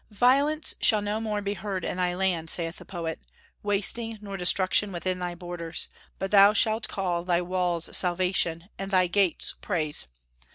"Violence 0.17 0.73
shall 0.81 1.03
no 1.03 1.21
more 1.21 1.43
be 1.43 1.53
heard 1.53 1.85
in 1.85 1.97
thy 1.97 2.15
land," 2.15 2.49
saith 2.49 2.77
the 2.77 2.85
poet, 2.85 3.19
"wasting 3.61 4.17
nor 4.19 4.35
destruction 4.35 4.91
within 4.91 5.19
thy 5.19 5.35
borders; 5.35 5.89
but 6.17 6.31
thou 6.31 6.53
shalt 6.53 6.87
call 6.87 7.23
thy 7.23 7.39
walls 7.39 7.87
Salvation 7.95 8.67
and 8.79 8.89
thy 8.89 9.05
gates 9.05 9.53
Praise.... 9.61 10.07